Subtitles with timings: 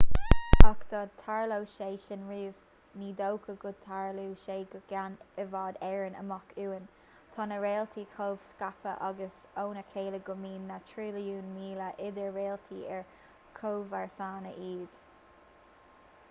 [0.67, 5.77] ach dá dtarlódh sé sin riamh ní dócha go dtarlódh sé go ceann i bhfad
[5.91, 6.89] éireann amach uainn
[7.37, 12.81] tá na réaltaí chomh scaipthe amach óna chéile go mbíonn na trilliúin míle idir réaltaí
[12.99, 13.07] ar
[13.63, 15.01] chomharsana iad